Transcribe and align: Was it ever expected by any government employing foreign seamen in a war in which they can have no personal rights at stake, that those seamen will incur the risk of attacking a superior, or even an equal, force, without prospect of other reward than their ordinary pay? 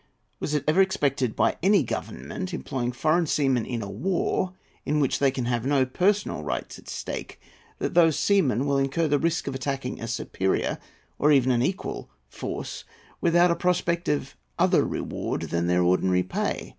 Was 0.39 0.55
it 0.55 0.63
ever 0.67 0.81
expected 0.81 1.35
by 1.35 1.57
any 1.61 1.83
government 1.83 2.55
employing 2.55 2.91
foreign 2.91 3.27
seamen 3.27 3.67
in 3.67 3.83
a 3.83 3.87
war 3.87 4.53
in 4.83 4.99
which 4.99 5.19
they 5.19 5.29
can 5.29 5.45
have 5.45 5.63
no 5.63 5.85
personal 5.85 6.41
rights 6.41 6.79
at 6.79 6.89
stake, 6.89 7.39
that 7.77 7.93
those 7.93 8.17
seamen 8.17 8.65
will 8.65 8.79
incur 8.79 9.07
the 9.07 9.19
risk 9.19 9.45
of 9.45 9.53
attacking 9.53 10.01
a 10.01 10.07
superior, 10.07 10.79
or 11.19 11.31
even 11.31 11.51
an 11.51 11.61
equal, 11.61 12.09
force, 12.29 12.83
without 13.21 13.59
prospect 13.59 14.09
of 14.09 14.35
other 14.57 14.83
reward 14.87 15.41
than 15.51 15.67
their 15.67 15.83
ordinary 15.83 16.23
pay? 16.23 16.69